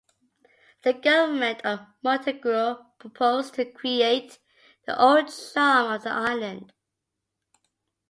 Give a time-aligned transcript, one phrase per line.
[0.81, 4.39] The Government of Montenegro proposed to recreate
[4.87, 6.73] the old charm of the island.